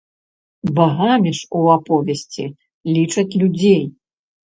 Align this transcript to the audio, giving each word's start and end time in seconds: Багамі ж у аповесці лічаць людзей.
Багамі 0.79 1.35
ж 1.41 1.45
у 1.61 1.63
аповесці 1.75 2.45
лічаць 2.97 3.31
людзей. 3.41 3.83